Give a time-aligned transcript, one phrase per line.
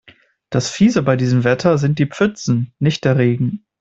[0.49, 3.67] Das Fiese bei diesem Wetter sind die Pfützen, nicht der Regen.